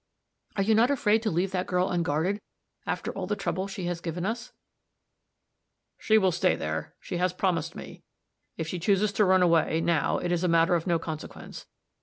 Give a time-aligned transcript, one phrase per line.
[0.55, 2.41] "Are you not afraid to leave that girl unguarded,
[2.87, 4.51] after all the trouble she has given us?"
[5.99, 8.01] "She will stay there; she has promised me.
[8.57, 11.67] If she chooses to run away, now, it is a matter of no consequence.